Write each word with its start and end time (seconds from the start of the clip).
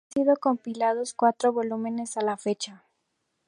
Han 0.15 0.23
sido 0.23 0.35
compilados 0.37 1.13
cuatro 1.13 1.53
volúmenes 1.53 2.17
a 2.17 2.21
la 2.21 2.35
fecha. 2.35 2.83